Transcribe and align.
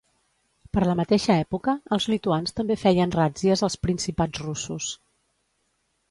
Per 0.75 0.83
la 0.91 0.93
mateixa 0.99 1.33
època 1.41 1.75
els 1.97 2.07
lituans 2.13 2.55
també 2.59 2.77
feien 2.83 3.13
ràtzies 3.17 3.63
als 3.67 3.77
principats 3.83 4.41
russos. 4.47 4.89